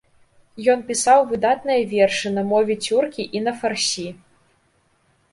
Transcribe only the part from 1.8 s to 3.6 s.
вершы на мове цюркі і на